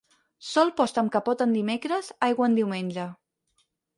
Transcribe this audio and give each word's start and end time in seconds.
Sol 0.51 0.71
post 0.79 0.95
amb 1.01 1.11
capot 1.15 1.43
en 1.45 1.53
dimecres, 1.59 2.09
aigua 2.29 2.49
en 2.53 2.57
diumenge. 2.61 3.07